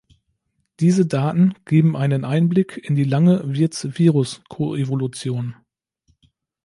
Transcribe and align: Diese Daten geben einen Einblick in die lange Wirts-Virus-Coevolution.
Diese 0.79 1.05
Daten 1.05 1.53
geben 1.63 1.95
einen 1.95 2.25
Einblick 2.25 2.75
in 2.89 2.95
die 2.95 3.03
lange 3.03 3.43
Wirts-Virus-Coevolution. 3.45 5.55